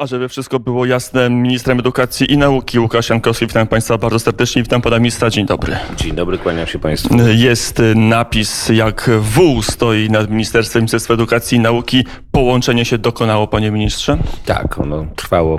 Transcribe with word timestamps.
A 0.00 0.06
żeby 0.06 0.28
wszystko 0.28 0.60
było 0.60 0.86
jasne, 0.86 1.30
ministrem 1.30 1.80
edukacji 1.80 2.32
i 2.32 2.38
nauki 2.38 2.78
Łukasz 2.78 3.08
Jankowski, 3.10 3.46
witam 3.46 3.66
Państwa 3.66 3.98
bardzo 3.98 4.18
serdecznie, 4.18 4.62
witam 4.62 4.82
Pana 4.82 4.98
Ministra, 4.98 5.30
dzień 5.30 5.46
dobry. 5.46 5.76
Dzień 5.96 6.12
dobry, 6.12 6.38
kłaniam 6.38 6.66
się 6.66 6.78
Państwu. 6.78 7.16
Jest 7.28 7.82
napis, 7.94 8.68
jak 8.68 9.10
wół 9.20 9.62
stoi 9.62 10.10
nad 10.10 10.30
Ministerstwem 10.30 10.80
Ministerstwa 10.80 11.14
Edukacji 11.14 11.58
i 11.58 11.60
Nauki. 11.60 12.04
Połączenie 12.32 12.84
się 12.84 12.98
dokonało, 12.98 13.46
Panie 13.46 13.70
Ministrze? 13.70 14.18
Tak, 14.46 14.78
ono 14.78 15.06
trwało 15.16 15.58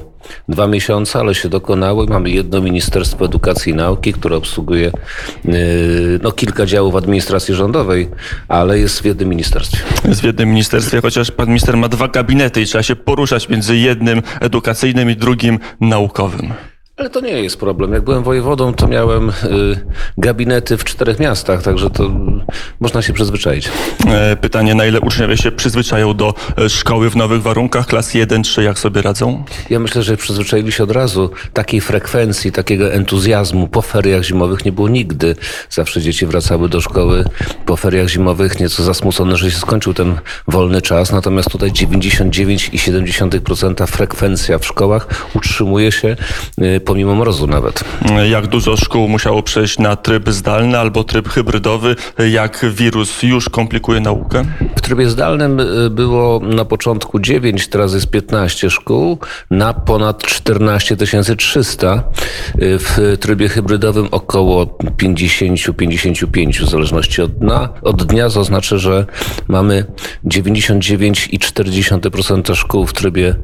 dwa 0.50 0.68
miesiące, 0.68 1.20
ale 1.20 1.36
się 1.36 1.50
dokonało 1.50 2.04
i 2.04 2.08
mamy 2.08 2.30
jedno 2.30 2.62
Ministerstwo 2.62 3.26
Edukacji 3.26 3.72
i 3.72 3.76
Nauki, 3.76 4.14
które 4.14 4.36
obsługuje 4.36 4.92
yy, 5.46 5.54
no, 6.24 6.32
kilka 6.32 6.66
działów 6.66 6.96
administracji 6.96 7.56
rządowej, 7.56 8.10
ale 8.48 8.80
jest 8.80 9.02
w 9.02 9.06
jednym 9.06 9.30
ministerstwie. 9.30 9.80
Jest 10.06 10.22
w 10.22 10.24
jednym 10.24 10.50
ministerstwie, 10.50 11.02
chociaż 11.02 11.32
Pan 11.32 11.48
Minister 11.48 11.78
ma 11.78 11.88
dwa 11.88 12.08
gabinety 12.08 12.62
i 12.62 12.66
trzeba 12.66 12.84
się 12.84 12.96
poruszać 12.96 13.50
między 13.50 13.78
jednym 13.78 14.22
edukacyjnym 14.40 15.10
i 15.10 15.16
drugim 15.16 15.60
naukowym. 15.82 16.54
Ale 17.02 17.10
to 17.10 17.22
nie 17.22 17.42
jest 17.42 17.58
problem. 17.58 17.94
Jak 17.94 18.04
byłem 18.04 18.24
wojewodą, 18.24 18.74
to 18.74 18.88
miałem 18.88 19.30
y, 19.30 19.34
gabinety 20.18 20.78
w 20.78 20.84
czterech 20.84 21.20
miastach, 21.20 21.64
także 21.64 21.90
to 21.90 22.12
można 22.80 23.02
się 23.02 23.14
przyzwyczaić. 23.14 23.70
E, 24.08 24.36
Pytanie, 24.36 24.76
na 24.76 24.86
ile 24.86 25.02
uczniowie 25.02 25.38
się 25.38 25.52
przyzwyczają 25.52 26.14
do 26.14 26.34
e, 26.58 26.70
szkoły 26.70 27.10
w 27.10 27.16
nowych 27.16 27.42
warunkach, 27.42 27.88
klas 27.88 28.14
1-3, 28.14 28.62
jak 28.62 28.80
sobie 28.80 29.02
radzą? 29.02 29.44
Ja 29.70 29.80
myślę, 29.80 30.04
że 30.04 30.18
przyzwyczaili 30.18 30.72
się 30.72 30.84
od 30.84 30.92
razu. 30.92 31.30
Takiej 31.54 31.82
frekwencji, 31.82 32.52
takiego 32.52 32.94
entuzjazmu 32.94 33.68
po 33.68 33.82
feriach 33.82 34.24
zimowych 34.24 34.66
nie 34.66 34.72
było 34.72 34.90
nigdy. 34.90 35.36
Zawsze 35.70 36.02
dzieci 36.02 36.26
wracały 36.26 36.70
do 36.70 36.82
szkoły 36.82 37.24
po 37.66 37.78
feriach 37.78 38.08
zimowych 38.08 38.60
nieco 38.60 38.84
zasmucone, 38.84 39.38
że 39.38 39.52
się 39.52 39.58
skończył 39.58 39.94
ten 39.94 40.16
wolny 40.48 40.82
czas. 40.82 41.12
Natomiast 41.12 41.50
tutaj 41.50 41.72
99,7% 41.72 43.88
frekwencja 43.88 44.58
w 44.58 44.66
szkołach 44.66 45.08
utrzymuje 45.36 45.92
się 45.92 46.16
y, 46.62 46.80
pomimo 46.92 47.16
mrozu 47.16 47.48
nawet. 47.48 47.84
E, 48.12 48.30
Jak 48.30 48.48
dużo 48.48 48.78
szkół 48.78 49.08
musiało 49.08 49.44
przejść 49.44 49.80
na 49.80 49.96
tryb 49.96 50.30
zdalny 50.30 50.80
albo 50.80 51.04
tryb 51.04 51.30
hybrydowy? 51.30 51.96
E, 52.20 52.30
Jak 52.30 52.66
wirus 52.74 53.24
już 53.24 53.50
komplikuje 53.50 54.00
naukę? 54.00 54.44
W 54.76 54.82
trybie 54.82 55.10
zdalnym 55.10 55.60
y, 55.60 55.90
było 55.90 56.40
na 56.40 56.66
początku 56.66 57.20
9, 57.20 57.68
teraz 57.68 57.94
jest 57.94 58.10
15 58.10 58.70
szkół 58.70 59.18
na 59.52 59.74
ponad 59.74 60.24
14 60.24 60.98
300. 61.38 62.04
Y, 62.62 62.80
W 62.80 63.18
trybie 63.20 63.50
hybrydowym 63.50 64.08
około 64.12 64.66
50-55 64.66 66.66
w 66.66 66.70
zależności 66.70 67.22
od 67.22 67.32
dnia. 67.32 67.70
Od 67.82 68.04
dnia 68.04 68.30
to 68.30 68.44
znaczy, 68.44 68.80
że 68.80 69.06
mamy 69.48 69.86
99,4% 70.26 72.56
szkół 72.56 72.86
w 72.86 72.94
trybie, 72.94 73.28
y, 73.30 73.36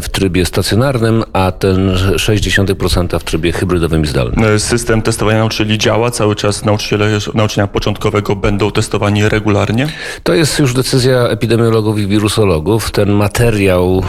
w 0.00 0.08
trybie 0.12 0.44
stacjonarnym, 0.44 1.24
a 1.32 1.52
ten 1.52 1.98
0,6% 2.28 3.18
w 3.20 3.24
trybie 3.24 3.52
hybrydowym 3.52 4.02
i 4.02 4.06
zdalnym. 4.06 4.44
E, 4.44 4.58
System 4.58 5.02
testowania 5.02 5.38
nauczycieli 5.38 5.78
działa, 5.78 6.10
cały 6.10 6.36
czas 6.36 6.64
nauczyciele 6.64 7.08
nauczania 7.34 7.66
początkowego 7.66 8.36
będą 8.36 8.70
testowani 8.70 9.28
regularnie? 9.28 9.88
To 10.22 10.34
jest 10.34 10.58
już 10.58 10.74
decyzja 10.74 11.28
epidemiologów 11.28 11.98
i 11.98 12.06
wirusologów. 12.06 12.90
Ten 12.90 13.12
materiał, 13.12 14.02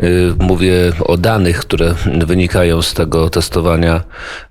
y, 0.00 0.04
y, 0.04 0.34
mówię 0.38 0.92
o 1.04 1.16
danych, 1.16 1.58
które 1.58 1.94
wynikają 2.26 2.82
z 2.82 2.94
tego 2.94 3.30
testowania, 3.30 4.00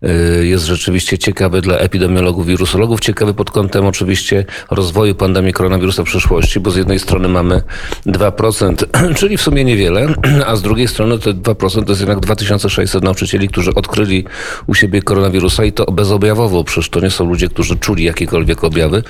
y, 0.03 0.45
jest 0.45 0.66
rzeczywiście 0.66 1.17
ciekawy 1.17 1.61
dla 1.61 1.75
epidemiologów, 1.77 2.45
wirusologów. 2.45 2.99
Ciekawy 2.99 3.33
pod 3.33 3.52
kątem 3.52 3.86
oczywiście 3.86 4.45
rozwoju 4.71 5.16
pandemii 5.16 5.53
koronawirusa 5.53 6.03
w 6.03 6.05
przyszłości, 6.05 6.59
bo 6.59 6.71
z 6.71 6.75
jednej 6.75 6.99
strony 6.99 7.27
mamy 7.27 7.61
2%, 8.05 8.86
czyli 9.19 9.38
w 9.38 9.41
sumie 9.41 9.64
niewiele, 9.64 10.14
a 10.47 10.55
z 10.55 10.61
drugiej 10.61 10.88
strony 10.88 11.19
te 11.19 11.33
2% 11.33 11.83
to 11.83 11.91
jest 11.91 12.02
jednak 12.02 12.19
2600 12.36 13.03
nauczycieli, 13.03 13.48
którzy 13.48 13.73
odkryli 13.73 14.26
u 14.67 14.73
siebie 14.73 15.02
koronawirusa 15.02 15.66
i 15.66 15.72
to 15.72 15.86
bezobjawowo. 15.86 16.64
Przecież 16.64 16.89
to 16.89 17.00
nie 17.00 17.09
są 17.09 17.26
ludzie, 17.26 17.50
którzy 17.50 17.78
czuli 17.78 18.04
jakiekolwiek 18.04 18.64
objawy. 18.64 19.04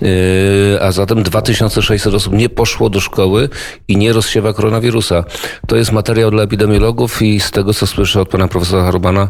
Yy, 0.00 0.08
a 0.82 0.92
zatem 0.92 1.22
2600 1.22 2.14
osób 2.14 2.32
nie 2.32 2.48
poszło 2.48 2.90
do 2.90 3.00
szkoły 3.00 3.48
i 3.88 3.96
nie 3.96 4.12
rozsiewa 4.12 4.52
koronawirusa. 4.52 5.24
To 5.66 5.76
jest 5.76 5.92
materiał 5.92 6.30
dla 6.30 6.42
epidemiologów 6.42 7.22
i 7.22 7.40
z 7.40 7.50
tego, 7.50 7.74
co 7.74 7.86
słyszę 7.86 8.20
od 8.20 8.28
pana 8.28 8.48
profesora 8.48 8.84
Harbana, 8.84 9.28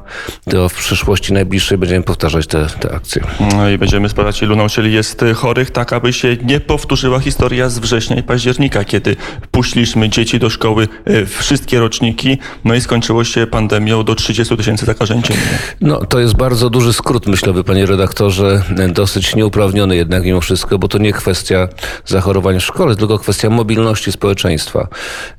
to 0.51 0.69
w 0.69 0.75
przyszłości 0.75 1.33
najbliższej 1.33 1.79
będziemy 1.79 2.03
powtarzać 2.03 2.47
te, 2.47 2.67
te 2.81 2.93
akcje. 2.95 3.23
No 3.57 3.71
i 3.71 3.79
będziemy 3.79 4.09
sprawdzać, 4.09 4.43
ilu 4.43 4.57
nauczycieli 4.57 4.93
jest 4.93 5.25
chorych, 5.35 5.71
tak 5.71 5.93
aby 5.93 6.13
się 6.13 6.37
nie 6.45 6.61
powtórzyła 6.61 7.21
historia 7.21 7.69
z 7.69 7.79
września 7.79 8.17
i 8.17 8.23
października, 8.23 8.85
kiedy 8.85 9.17
puściliśmy 9.51 10.09
dzieci 10.09 10.39
do 10.39 10.51
szkoły, 10.51 10.89
e, 11.05 11.27
wszystkie 11.27 11.79
roczniki, 11.79 12.39
no 12.65 12.75
i 12.75 12.81
skończyło 12.81 13.25
się 13.25 13.30
pandemią 13.51 14.05
do 14.05 14.15
30 14.15 14.57
tysięcy 14.57 14.87
zakażeń 14.87 15.23
dziennie. 15.23 15.59
No, 15.81 16.07
to 16.07 16.21
jest 16.21 16.37
bardzo 16.37 16.71
duży 16.71 16.93
skrót 16.93 17.27
myślowy, 17.27 17.65
panie 17.65 17.87
redaktorze, 17.87 18.63
dosyć 18.89 19.37
nieuprawniony 19.37 19.97
jednak 19.97 20.25
mimo 20.25 20.41
wszystko, 20.41 20.79
bo 20.79 20.89
to 20.89 20.99
nie 20.99 21.13
kwestia 21.13 21.69
zachorowań 22.07 22.61
w 22.61 22.63
szkole, 22.63 22.97
tylko 22.97 23.19
kwestia 23.19 23.51
mobilności 23.51 24.13
społeczeństwa. 24.13 24.89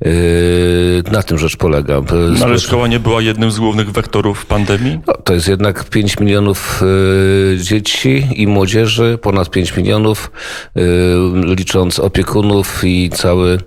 Yy, 0.00 0.10
na 1.12 1.22
tym 1.22 1.38
rzecz 1.38 1.56
polega. 1.56 2.00
No, 2.38 2.44
ale 2.44 2.58
szkoła 2.58 2.88
nie 2.88 3.00
była 3.00 3.22
jednym 3.22 3.50
z 3.50 3.58
głównych 3.58 3.90
wektorów 3.90 4.46
pandemii? 4.46 5.00
No, 5.06 5.14
to 5.24 5.34
jest 5.34 5.48
jednak 5.48 5.84
5 5.84 6.20
milionów 6.20 6.82
y, 6.82 7.58
dzieci 7.62 8.28
i 8.36 8.46
młodzieży, 8.46 9.18
ponad 9.22 9.50
5 9.50 9.76
milionów, 9.76 10.30
licząc 11.34 11.98
opiekunów 11.98 12.84
i 12.84 13.10
cały, 13.10 13.58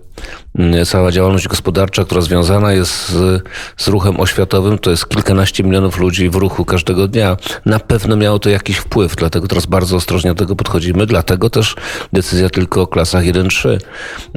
cała 0.86 1.12
działalność 1.12 1.48
gospodarcza, 1.48 2.06
która 2.06 2.22
związana 2.22 2.74
jest 2.74 3.10
z, 3.10 3.44
z 3.78 3.88
ruchem 3.88 4.20
oświatowym, 4.20 4.78
to 4.78 4.92
jest 4.92 5.10
kilkanaście 5.10 5.64
milionów 5.64 5.98
ludzi 5.98 6.30
w 6.30 6.36
ruchu 6.36 6.66
każdego 6.66 7.08
dnia. 7.08 7.38
Na 7.66 7.80
pewno 7.80 8.16
miało 8.16 8.40
to 8.40 8.50
jakiś 8.50 8.78
wpływ, 8.78 9.16
dlatego 9.16 9.48
teraz 9.48 9.66
bardzo 9.66 9.96
ostrożnie 9.96 10.30
do 10.30 10.36
tego 10.36 10.56
podchodzimy, 10.56 11.06
dlatego 11.06 11.50
też 11.50 11.76
decyzja 12.14 12.50
tylko 12.50 12.82
o 12.82 12.88
klasach 12.88 13.24
1-3, 13.24 13.70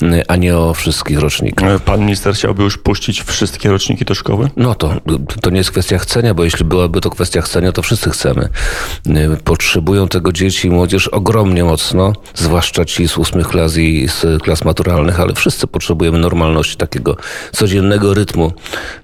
y, 0.03 0.23
a 0.29 0.37
nie 0.37 0.57
o 0.57 0.75
wszystkich 0.75 1.19
rocznikach. 1.19 1.69
E, 1.71 1.81
Pan 1.81 2.01
minister 2.01 2.35
chciałby 2.35 2.63
już 2.63 2.79
puścić 2.79 3.23
wszystkie 3.23 3.71
roczniki 3.71 4.05
do 4.05 4.15
szkoły? 4.15 4.51
No 4.57 4.75
to, 4.75 4.95
to 5.41 5.51
nie 5.51 5.59
jest 5.59 5.71
kwestia 5.71 5.99
chcenia, 5.99 6.35
bo 6.35 6.45
jeśli 6.45 6.65
byłaby 6.65 7.01
to 7.01 7.11
kwestia 7.11 7.43
chcenia, 7.43 7.73
to 7.73 7.83
wszyscy 7.83 8.11
chcemy. 8.11 8.49
Y, 9.07 9.37
Potrzebują 9.45 10.09
tego 10.09 10.33
dzieci 10.33 10.69
i 10.69 10.71
młodzież 10.71 11.09
ogromnie 11.09 11.65
mocno, 11.65 12.13
zwłaszcza 12.35 12.85
ci 12.85 13.09
z 13.09 13.19
ósmych 13.19 13.49
klas 13.49 13.77
i 13.77 14.09
z 14.09 14.43
klas 14.43 14.65
maturalnych, 14.65 15.21
ale 15.21 15.35
wszyscy 15.35 15.67
potrzebujemy 16.09 16.19
normalności, 16.19 16.77
takiego 16.77 17.17
codziennego 17.53 18.15
rytmu 18.15 18.53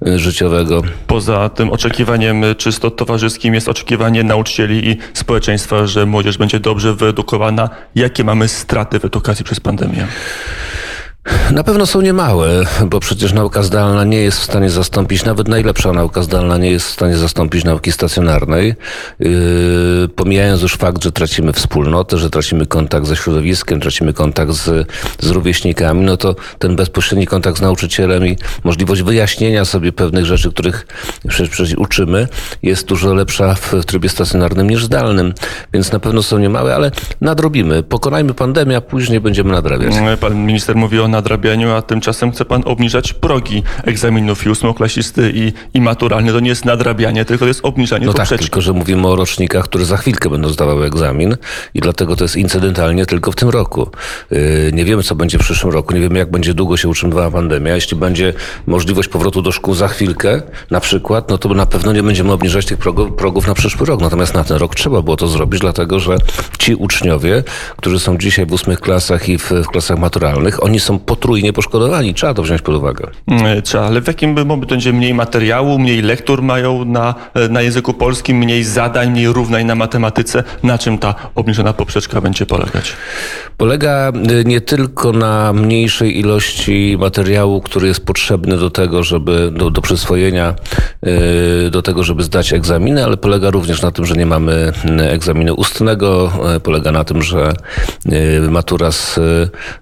y, 0.06 0.18
życiowego. 0.18 0.82
Poza 1.06 1.48
tym 1.48 1.70
oczekiwaniem 1.70 2.44
e, 2.44 2.54
czysto 2.54 2.90
towarzyskim 2.90 3.54
jest 3.54 3.68
oczekiwanie 3.68 4.24
nauczycieli 4.24 4.88
i 4.88 4.96
społeczeństwa, 5.14 5.86
że 5.86 6.06
młodzież 6.06 6.38
będzie 6.38 6.60
dobrze 6.60 6.94
wyedukowana. 6.94 7.70
Jakie 7.94 8.24
mamy 8.24 8.48
straty 8.48 9.00
w 9.00 9.04
edukacji 9.04 9.44
przez 9.44 9.60
pandemię? 9.60 10.06
Na 11.52 11.64
pewno 11.64 11.86
są 11.86 12.00
niemałe, 12.00 12.48
bo 12.86 13.00
przecież 13.00 13.32
nauka 13.32 13.62
zdalna 13.62 14.04
nie 14.04 14.18
jest 14.18 14.38
w 14.38 14.42
stanie 14.42 14.70
zastąpić, 14.70 15.24
nawet 15.24 15.48
najlepsza 15.48 15.92
nauka 15.92 16.22
zdalna 16.22 16.58
nie 16.58 16.70
jest 16.70 16.86
w 16.86 16.90
stanie 16.90 17.16
zastąpić 17.16 17.64
nauki 17.64 17.92
stacjonarnej. 17.92 18.74
Yy, 19.18 20.08
pomijając 20.16 20.62
już 20.62 20.76
fakt, 20.76 21.04
że 21.04 21.12
tracimy 21.12 21.52
wspólnotę, 21.52 22.18
że 22.18 22.30
tracimy 22.30 22.66
kontakt 22.66 23.06
ze 23.06 23.16
środowiskiem, 23.16 23.80
tracimy 23.80 24.12
kontakt 24.12 24.52
z, 24.52 24.88
z 25.20 25.30
rówieśnikami, 25.30 26.04
no 26.04 26.16
to 26.16 26.36
ten 26.58 26.76
bezpośredni 26.76 27.26
kontakt 27.26 27.58
z 27.58 27.60
nauczycielem 27.60 28.26
i 28.26 28.36
możliwość 28.64 29.02
wyjaśnienia 29.02 29.64
sobie 29.64 29.92
pewnych 29.92 30.24
rzeczy, 30.24 30.50
których 30.50 30.86
przecież, 31.28 31.74
uczymy, 31.76 32.28
jest 32.62 32.86
dużo 32.86 33.14
lepsza 33.14 33.54
w, 33.54 33.84
trybie 33.84 34.08
stacjonarnym 34.08 34.70
niż 34.70 34.84
zdalnym. 34.84 35.34
Więc 35.72 35.92
na 35.92 35.98
pewno 35.98 36.22
są 36.22 36.38
niemałe, 36.38 36.74
ale 36.74 36.90
nadrobimy. 37.20 37.82
Pokonajmy 37.82 38.34
pandemię, 38.34 38.76
a 38.76 38.80
później 38.80 39.20
będziemy 39.20 39.52
nadrabiać. 39.52 39.94
E, 39.96 40.16
Pan 40.16 40.34
minister 40.34 40.76
mówi 40.76 41.00
o 41.00 41.08
nadrabianiu, 41.14 41.70
a 41.72 41.82
tymczasem 41.82 42.32
chce 42.32 42.44
pan 42.44 42.62
obniżać 42.66 43.12
progi 43.12 43.62
egzaminów 43.84 44.46
i 44.46 44.50
ósmoklasisty 44.50 45.32
i, 45.34 45.52
i 45.74 45.80
maturalny. 45.80 46.32
To 46.32 46.40
nie 46.40 46.48
jest 46.48 46.64
nadrabianie, 46.64 47.24
tylko 47.24 47.44
to 47.44 47.48
jest 47.48 47.60
obniżanie 47.62 48.06
No 48.06 48.12
tak, 48.12 48.20
poprzeczki. 48.22 48.44
tylko 48.44 48.60
że 48.60 48.72
mówimy 48.72 49.08
o 49.08 49.16
rocznikach, 49.16 49.64
które 49.64 49.84
za 49.84 49.96
chwilkę 49.96 50.30
będą 50.30 50.48
zdawały 50.48 50.86
egzamin 50.86 51.36
i 51.74 51.80
dlatego 51.80 52.16
to 52.16 52.24
jest 52.24 52.36
incydentalnie 52.36 53.06
tylko 53.06 53.32
w 53.32 53.36
tym 53.36 53.48
roku. 53.48 53.90
Yy, 54.30 54.70
Nie 54.72 54.84
wiemy, 54.84 55.02
co 55.02 55.14
będzie 55.14 55.38
w 55.38 55.40
przyszłym 55.40 55.72
roku, 55.72 55.94
nie 55.94 56.00
wiemy, 56.00 56.18
jak 56.18 56.30
będzie 56.30 56.54
długo 56.54 56.76
się 56.76 56.88
utrzymywała 56.88 57.30
pandemia. 57.30 57.74
Jeśli 57.74 57.96
będzie 57.96 58.32
możliwość 58.66 59.08
powrotu 59.08 59.42
do 59.42 59.52
szkół 59.52 59.74
za 59.74 59.88
chwilkę, 59.88 60.42
na 60.70 60.80
przykład, 60.80 61.30
no 61.30 61.38
to 61.38 61.48
na 61.48 61.66
pewno 61.66 61.92
nie 61.92 62.02
będziemy 62.02 62.32
obniżać 62.32 62.66
tych 62.66 62.78
progów, 62.78 63.12
progów 63.16 63.46
na 63.46 63.54
przyszły 63.54 63.86
rok. 63.86 64.00
Natomiast 64.00 64.34
na 64.34 64.44
ten 64.44 64.56
rok 64.56 64.74
trzeba 64.74 65.02
było 65.02 65.16
to 65.16 65.26
zrobić, 65.28 65.60
dlatego 65.60 66.00
że 66.00 66.16
ci 66.58 66.74
uczniowie, 66.74 67.42
którzy 67.76 67.98
są 68.00 68.18
dzisiaj 68.18 68.46
w 68.46 68.52
ósmych 68.52 68.80
klasach 68.80 69.28
i 69.28 69.38
w, 69.38 69.50
w 69.50 69.66
klasach 69.66 69.98
maturalnych, 69.98 70.64
oni 70.64 70.80
są 70.80 70.98
potrójnie 71.06 71.52
poszkodowani. 71.52 72.14
Trzeba 72.14 72.34
to 72.34 72.42
wziąć 72.42 72.62
pod 72.62 72.74
uwagę. 72.74 73.06
Mm, 73.26 73.62
Trzeba, 73.62 73.86
ale 73.86 74.00
w 74.00 74.06
jakim 74.06 74.30
momencie 74.30 74.66
będzie 74.66 74.92
mniej 74.92 75.14
materiału, 75.14 75.78
mniej 75.78 76.02
lektur 76.02 76.42
mają 76.42 76.84
na, 76.84 77.14
na 77.50 77.62
języku 77.62 77.94
polskim, 77.94 78.36
mniej 78.36 78.64
zadań, 78.64 79.10
mniej 79.10 79.26
równań 79.26 79.64
na 79.64 79.74
matematyce? 79.74 80.44
Na 80.62 80.78
czym 80.78 80.98
ta 80.98 81.14
obniżona 81.34 81.72
poprzeczka 81.72 82.20
będzie 82.20 82.46
polegać? 82.46 82.92
Polega 83.56 84.12
y, 84.30 84.44
nie 84.44 84.60
tylko 84.60 85.12
na 85.12 85.52
mniejszej 85.52 86.18
ilości 86.18 86.96
materiału, 86.98 87.60
który 87.60 87.88
jest 87.88 88.06
potrzebny 88.06 88.56
do 88.56 88.70
tego, 88.70 89.02
żeby 89.02 89.50
do, 89.50 89.70
do 89.70 89.80
przyswojenia, 89.82 90.54
do 91.70 91.82
tego, 91.82 92.02
żeby 92.02 92.22
zdać 92.22 92.52
egzaminy, 92.52 93.04
ale 93.04 93.16
polega 93.16 93.50
również 93.50 93.82
na 93.82 93.90
tym, 93.90 94.06
że 94.06 94.14
nie 94.14 94.26
mamy 94.26 94.72
egzaminu 94.98 95.54
ustnego. 95.54 96.32
Polega 96.62 96.92
na 96.92 97.04
tym, 97.04 97.22
że 97.22 97.52
matura 98.50 98.92
z, 98.92 99.20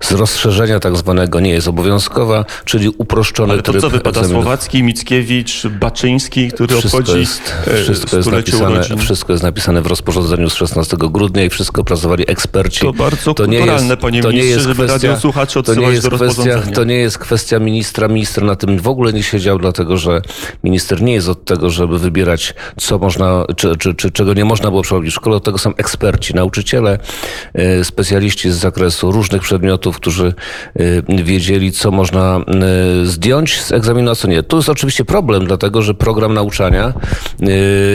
z 0.00 0.12
rozszerzenia 0.12 0.80
tak 0.80 0.96
zwanego 0.96 1.11
nie 1.40 1.50
jest 1.50 1.68
obowiązkowa, 1.68 2.44
czyli 2.64 2.88
uproszczony 2.98 3.52
Ale 3.52 3.62
to 3.62 3.80
co 3.80 3.90
wypada? 3.90 4.20
egzaminów. 4.20 4.42
Słowacki, 4.42 4.82
Mickiewicz, 4.82 5.66
Baczyński, 5.66 6.50
który 6.50 6.76
Wszystko 6.76 6.98
obchodzi 6.98 7.18
jest, 7.20 7.54
e, 7.66 7.82
wszystko, 7.82 8.16
jest 8.16 8.30
napisane, 8.30 8.70
urodzin? 8.70 8.98
wszystko 8.98 9.32
jest 9.32 9.42
napisane 9.42 9.82
w 9.82 9.86
rozporządzeniu 9.86 10.50
z 10.50 10.54
16 10.54 10.96
grudnia 10.96 11.44
i 11.44 11.50
wszystko 11.50 11.84
pracowali 11.84 12.24
eksperci. 12.30 12.80
To 12.80 12.92
bardzo 12.92 13.30
nie 13.46 13.58
kulturalne, 13.58 13.96
panie 13.96 14.20
ministrze, 14.20 14.60
żeby 14.60 14.86
radiosłuchaczy 14.86 15.62
to 15.62 15.74
nie 15.74 15.86
odsyłać 15.86 15.94
jest 15.94 16.08
do 16.08 16.16
kwestia. 16.16 16.62
To 16.74 16.84
nie 16.84 16.96
jest 16.96 17.18
kwestia 17.18 17.58
ministra. 17.58 18.08
Minister 18.08 18.44
na 18.44 18.56
tym 18.56 18.78
w 18.78 18.88
ogóle 18.88 19.12
nie 19.12 19.22
siedział, 19.22 19.58
dlatego 19.58 19.96
że 19.96 20.20
minister 20.64 21.02
nie 21.02 21.12
jest 21.12 21.28
od 21.28 21.44
tego, 21.44 21.70
żeby 21.70 21.98
wybierać, 21.98 22.54
co 22.80 22.98
można, 22.98 23.44
czy, 23.56 23.76
czy, 23.76 23.94
czy 23.94 24.10
czego 24.10 24.34
nie 24.34 24.44
można 24.44 24.70
było 24.70 24.82
przerobić 24.82 25.10
w 25.10 25.14
szkole. 25.14 25.36
Od 25.36 25.44
tego 25.44 25.58
są 25.58 25.74
eksperci, 25.76 26.34
nauczyciele, 26.34 26.98
e, 27.54 27.84
specjaliści 27.84 28.50
z 28.50 28.54
zakresu 28.54 29.12
różnych 29.12 29.42
przedmiotów, 29.42 29.96
którzy 29.96 30.34
e, 30.76 30.82
wiedzieli, 31.08 31.72
co 31.72 31.90
można 31.90 32.36
e, 32.36 33.06
zdjąć 33.06 33.60
z 33.60 33.72
egzaminu, 33.72 34.10
a 34.10 34.14
co 34.14 34.28
nie. 34.28 34.42
Tu 34.42 34.56
jest 34.56 34.68
oczywiście 34.68 35.04
problem, 35.04 35.46
dlatego 35.46 35.82
że 35.82 35.94
program 35.94 36.34
nauczania 36.34 36.84
e, 36.88 37.46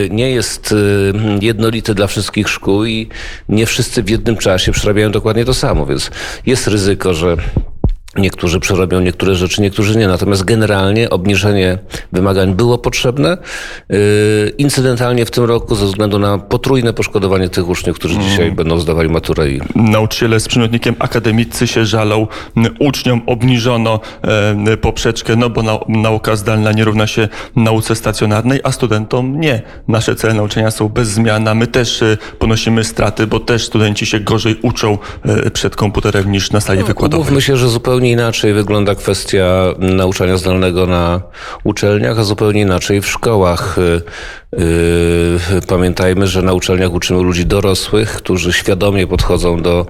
nie 0.10 0.32
jest 0.32 0.74
e, 0.74 1.46
jednolity 1.46 1.94
dla 1.94 2.08
wszystkich 2.08 2.50
szkół 2.50 2.86
i 2.86 3.10
nie 3.50 3.66
wszyscy 3.66 4.04
w 4.04 4.10
jednym 4.10 4.38
czasie 4.38 4.72
przerabiają 4.72 5.12
dokładnie 5.12 5.46
to 5.46 5.54
samo, 5.54 5.86
więc 5.86 6.12
jest 6.46 6.68
ryzyko, 6.68 7.14
że 7.14 7.38
Niektórzy 8.18 8.60
przerobią 8.60 9.00
niektóre 9.02 9.36
rzeczy, 9.36 9.62
niektórzy 9.62 9.98
nie. 9.98 10.08
Natomiast 10.08 10.44
generalnie 10.44 11.10
obniżenie 11.10 11.78
wymagań 12.12 12.54
było 12.56 12.78
potrzebne. 12.78 13.38
Yy, 13.90 13.98
Incydentalnie 14.58 15.26
w 15.26 15.32
tym 15.32 15.44
roku 15.44 15.76
ze 15.76 15.86
względu 15.86 16.20
na 16.20 16.38
potrójne 16.38 16.94
poszkodowanie 16.94 17.50
tych 17.50 17.70
uczniów, 17.70 17.96
którzy 18.00 18.20
dzisiaj 18.20 18.52
będą 18.52 18.80
zdawali 18.80 19.10
maturę 19.10 19.50
i 19.50 19.62
Nauczyciele 19.76 20.40
z 20.40 20.48
przymiotnikiem 20.48 20.96
akademicy 21.00 21.68
się 21.68 21.86
żalą. 21.86 22.28
Uczniom 22.80 23.22
obniżono 23.26 24.00
e, 24.68 24.78
poprzeczkę, 24.78 25.36
no 25.36 25.50
bo 25.50 25.62
nau- 25.62 25.86
nauka 25.88 26.36
zdalna 26.36 26.72
nie 26.72 26.84
równa 26.84 27.08
się 27.08 27.30
nauce 27.56 27.96
stacjonarnej, 27.96 28.60
a 28.64 28.72
studentom 28.72 29.40
nie. 29.40 29.62
Nasze 29.88 30.16
cele 30.16 30.34
nauczania 30.34 30.72
są 30.72 30.90
bez 30.90 31.08
zmian, 31.10 31.48
a 31.48 31.56
my 31.56 31.68
też 31.68 32.02
e, 32.02 32.18
ponosimy 32.40 32.84
straty, 32.84 33.28
bo 33.28 33.40
też 33.40 33.66
studenci 33.66 34.06
się 34.06 34.20
gorzej 34.20 34.60
uczą 34.62 34.98
e, 35.26 35.52
przed 35.52 35.76
komputerem 35.76 36.32
niż 36.32 36.52
na 36.52 36.62
sali 36.62 36.84
wykładowej. 36.84 37.26
Mówmy 37.26 37.42
się, 37.42 37.58
że 37.58 37.70
zupełnie 37.70 38.07
inaczej 38.12 38.54
wygląda 38.54 38.96
kwestia 38.96 39.64
nauczania 39.80 40.38
zdalnego 40.38 40.86
na 40.86 41.22
uczelniach, 41.64 42.20
a 42.20 42.24
zupełnie 42.24 42.62
inaczej 42.62 43.02
w 43.02 43.08
szkołach. 43.08 43.78
Yy, 44.52 45.62
Pamiętajmy, 45.68 46.28
że 46.28 46.42
na 46.42 46.54
uczelniach 46.54 46.94
uczymy 46.94 47.24
ludzi 47.24 47.46
dorosłych, 47.46 48.10
którzy 48.10 48.54
świadomie 48.54 49.08
podchodzą 49.08 49.62
do 49.62 49.86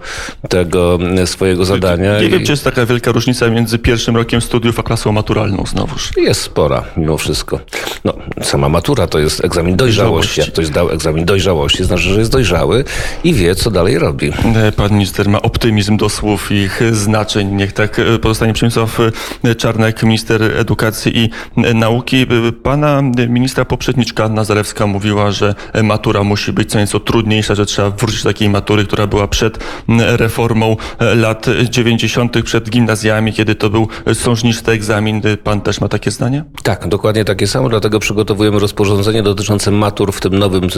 tego 0.49 0.99
swojego 1.25 1.65
zadania. 1.65 2.21
Nie 2.21 2.29
wiem, 2.29 2.45
czy 2.45 2.51
jest 2.51 2.63
taka 2.63 2.85
wielka 2.85 3.11
różnica 3.11 3.49
między 3.49 3.79
pierwszym 3.79 4.15
rokiem 4.15 4.41
studiów 4.41 4.79
a 4.79 4.83
klasą 4.83 5.11
maturalną 5.11 5.63
znowuż. 5.65 6.11
Jest 6.17 6.41
spora, 6.41 6.83
mimo 6.97 7.17
wszystko. 7.17 7.59
No, 8.05 8.13
sama 8.41 8.69
matura 8.69 9.07
to 9.07 9.19
jest 9.19 9.45
egzamin 9.45 9.75
dojrzałości. 9.75 10.07
Dojrzałości. 10.11 10.39
Jak 10.39 10.49
ktoś 10.49 10.65
zdał 10.65 10.89
egzamin 10.89 11.25
dojrzałości, 11.25 11.83
znaczy, 11.83 12.03
że 12.03 12.19
jest 12.19 12.31
dojrzały 12.31 12.83
i 13.23 13.33
wie, 13.33 13.55
co 13.55 13.71
dalej 13.71 13.99
robi. 13.99 14.31
E, 14.55 14.71
Pan 14.71 14.91
minister 14.91 15.29
ma 15.29 15.41
optymizm 15.41 15.97
do 15.97 16.09
słów 16.09 16.51
i 16.51 16.55
ich 16.55 16.81
znaczeń. 16.91 17.55
Niech 17.55 17.73
tak 17.73 17.99
e, 17.99 18.19
pozostanie 18.19 18.53
Przemysław 18.53 18.99
e, 19.43 19.55
Czarnek, 19.55 20.03
minister 20.03 20.43
edukacji 20.43 21.17
i 21.17 21.29
nauki. 21.75 22.27
Pana 22.63 23.01
ministra 23.29 23.65
poprzedniczka 23.65 24.23
Anna 24.23 24.43
Zalewska 24.47 24.87
mówiła, 24.87 25.31
że 25.31 25.55
matura 25.83 26.23
musi 26.23 26.53
być 26.53 26.71
co 26.71 26.79
nieco 26.79 26.99
trudniejsza, 26.99 27.55
że 27.55 27.65
trzeba 27.65 27.89
wrócić 27.89 28.23
do 28.23 28.29
takiej 28.29 28.49
matury, 28.49 28.85
która 28.85 29.07
była 29.07 29.27
przed 29.27 29.59
reformą 29.97 30.77
e, 30.99 31.15
lat 31.15 31.45
90., 31.69 32.43
przed 32.43 32.69
gimnazjami, 32.69 33.33
kiedy 33.33 33.55
to 33.55 33.69
był 33.69 33.87
e, 34.05 34.15
sążnisty 34.15 34.71
egzamin. 34.71 35.21
Pan 35.43 35.61
też 35.61 35.81
ma 35.81 35.87
takie 35.87 36.11
zdanie? 36.11 36.43
Tak, 36.63 36.87
dokładnie 36.87 37.25
takie 37.25 37.47
samo, 37.47 37.69
dlatego 37.69 37.99
przygotowujemy 37.99 38.59
rozporządzenie 38.59 39.23
dotyczące 39.23 39.71
matur 39.71 40.13
w 40.13 40.19
tym 40.19 40.39
nowym 40.39 40.63
e, 40.63 40.69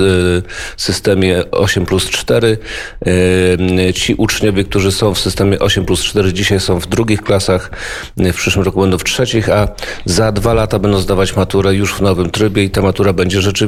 systemie 0.78 1.44
8 1.52 1.86
plus 1.86 2.10
4. 2.10 2.58
E, 3.06 3.94
Ci 3.94 4.16
uczniowie, 4.16 4.64
którzy 4.64 4.92
są 4.92 5.14
w 5.14 5.20
systemie 5.20 5.60
8 5.60 5.86
plus 5.86 6.04
4 6.04 6.34
dzisiaj 6.34 6.60
są 6.60 6.80
w 6.80 6.88
drugich 6.88 7.22
klasach, 7.22 7.72
w 8.18 8.36
przyszłym 8.36 8.66
roku 8.66 8.82
będą 8.82 8.98
w 8.98 9.04
trzecich, 9.04 9.50
a 9.50 9.68
za 10.06 10.32
dwa 10.32 10.54
lata 10.54 10.80
będą 10.80 10.98
zdawać 10.98 11.36
maturę 11.36 11.76
już 11.76 11.94
w 11.94 12.02
nowym 12.02 12.30
trybie 12.30 12.64
i 12.64 12.70
ta 12.70 12.82
matura 12.82 13.14
będzie 13.14 13.42
rzeczywiście 13.42 13.59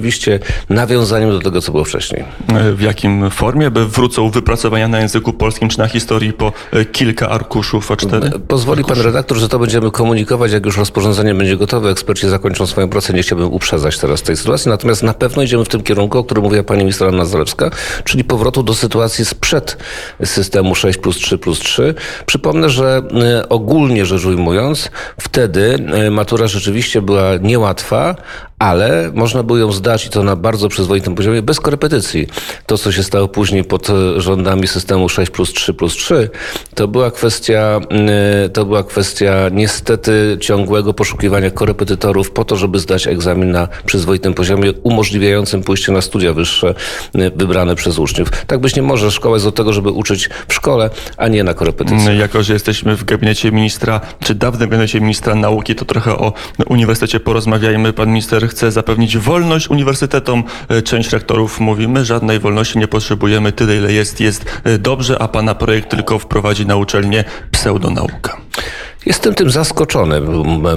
nawiązaniem 0.69 1.29
do 1.29 1.39
tego, 1.39 1.61
co 1.61 1.71
było 1.71 1.83
wcześniej. 1.83 2.23
E, 2.55 2.71
W 2.73 2.81
jakim 2.81 3.29
formie? 3.29 3.71
By 3.71 3.87
wrócą 3.87 4.29
wypracowania 4.29 4.87
na 4.87 4.99
języku 4.99 5.33
polskim 5.33 5.69
czy 5.69 5.79
na 5.79 5.87
historii 5.87 6.33
po 6.33 6.51
e, 6.73 6.85
kilka 6.85 7.29
arkuszów 7.29 7.89
A4? 7.89 8.39
Pozwoli 8.39 8.83
pan 8.83 9.01
redaktor, 9.01 9.37
że 9.37 9.49
to 9.49 9.59
będziemy 9.59 9.91
komunikować, 9.91 10.51
jak 10.51 10.65
już 10.65 10.77
rozporządzenie 10.77 11.35
będzie 11.35 11.57
gotowe, 11.57 11.89
eksperci 11.89 12.29
zakończą 12.29 12.67
swoją 12.67 12.89
pracę. 12.89 13.13
Nie 13.13 13.21
chciałbym 13.21 13.53
uprzedzać 13.53 13.97
teraz 13.97 14.21
tej 14.21 14.37
sytuacji, 14.37 14.69
natomiast 14.69 15.03
na 15.03 15.13
pewno 15.13 15.43
idziemy 15.43 15.65
w 15.65 15.69
tym 15.69 15.83
kierunku, 15.83 16.17
o 16.17 16.23
którym 16.23 16.43
mówiła 16.43 16.63
pani 16.63 16.79
ministra 16.79 17.07
Anna 17.07 17.25
Zalewska, 17.25 17.69
czyli 18.03 18.23
powrotu 18.23 18.63
do 18.63 18.73
sytuacji 18.73 19.25
sprzed 19.25 19.77
systemu 20.25 20.75
6 20.75 20.99
plus 20.99 21.17
3 21.17 21.37
plus 21.37 21.59
3. 21.59 21.95
Przypomnę, 22.25 22.69
że 22.69 23.01
e, 23.23 23.49
ogólnie 23.49 24.05
rzecz 24.05 24.25
ujmując, 24.25 24.91
wtedy 25.19 25.77
e, 25.93 26.11
matura 26.11 26.47
rzeczywiście 26.47 27.01
była 27.01 27.37
niełatwa, 27.41 28.15
ale 28.61 29.11
można 29.13 29.43
było 29.43 29.57
ją 29.57 29.71
zdać 29.71 30.05
i 30.05 30.09
to 30.09 30.23
na 30.23 30.35
bardzo 30.35 30.69
przyzwoitym 30.69 31.15
poziomie, 31.15 31.41
bez 31.41 31.59
korepetycji. 31.59 32.27
To, 32.65 32.77
co 32.77 32.91
się 32.91 33.03
stało 33.03 33.27
później 33.27 33.63
pod 33.63 33.89
e, 33.89 34.21
rządami 34.21 34.67
systemu 34.67 35.09
6 35.09 35.31
plus 35.31 35.53
3 35.53 35.73
plus 35.73 35.93
3, 35.93 36.29
to 36.75 36.87
była 36.87 37.11
kwestia, 37.11 37.79
e, 38.45 38.49
to 38.49 38.65
była 38.65 38.83
kwestia 38.83 39.33
niestety 39.51 40.37
ciągłego 40.41 40.93
poszukiwania 40.93 41.51
korepetytorów 41.51 42.31
po 42.31 42.45
to, 42.45 42.55
żeby 42.55 42.79
zdać 42.79 43.07
egzamin 43.07 43.51
na 43.51 43.67
przyzwoitym 43.85 44.33
poziomie, 44.33 44.73
umożliwiającym 44.83 45.63
pójście 45.63 45.91
na 45.91 46.01
studia 46.01 46.33
wyższe 46.33 46.73
e, 47.15 47.31
wybrane 47.31 47.75
przez 47.75 47.99
uczniów. 47.99 48.29
Tak 48.47 48.59
być 48.59 48.75
nie 48.75 48.81
może. 48.81 49.11
Szkoła 49.11 49.35
jest 49.35 49.45
do 49.45 49.51
tego, 49.51 49.73
żeby 49.73 49.89
uczyć 49.89 50.29
w 50.47 50.53
szkole, 50.53 50.89
a 51.17 51.27
nie 51.27 51.43
na 51.43 51.53
korepetycji. 51.53 52.17
Jako, 52.17 52.43
że 52.43 52.53
jesteśmy 52.53 52.95
w 52.95 53.03
gabinecie 53.03 53.51
ministra, 53.51 54.01
czy 54.23 54.35
dawnym 54.35 54.69
gabinecie 54.69 55.01
ministra 55.01 55.35
nauki, 55.35 55.75
to 55.75 55.85
trochę 55.85 56.17
o 56.17 56.33
uniwersytecie 56.69 57.19
porozmawiajmy. 57.19 57.93
Pan 57.93 58.07
minister 58.07 58.50
chce 58.51 58.71
zapewnić 58.71 59.17
wolność 59.17 59.69
uniwersytetom. 59.69 60.43
E, 60.69 60.81
Część 60.81 61.11
rektorów 61.11 61.59
mówi, 61.59 61.87
my 61.87 62.05
żadnej 62.05 62.39
wolności 62.39 62.79
nie 62.79 62.87
potrzebujemy, 62.87 63.51
tyle 63.51 63.77
ile 63.77 63.93
jest, 63.93 64.19
jest 64.19 64.45
e, 64.63 64.77
dobrze, 64.77 65.21
a 65.21 65.27
pana 65.27 65.55
projekt 65.55 65.89
tylko 65.89 66.19
wprowadzi 66.19 66.65
na 66.65 66.75
uczelnię 66.75 67.23
pseudonaukę. 67.51 68.31
Jestem 69.05 69.33
tym 69.33 69.49
zaskoczony, 69.49 70.21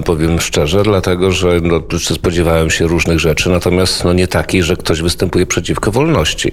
powiem 0.04 0.40
szczerze, 0.40 0.83
dlatego 0.83 1.33
że 1.33 1.61
no, 1.62 1.83
spodziewałem 2.14 2.71
się 2.71 2.87
różnych 2.87 3.21
rzeczy, 3.21 3.50
natomiast 3.50 4.04
no, 4.04 4.12
nie 4.12 4.28
takiej, 4.28 4.62
że 4.62 4.76
ktoś 4.76 5.02
występuje 5.02 5.47
przeciwko 5.47 5.90
wolności. 5.90 6.52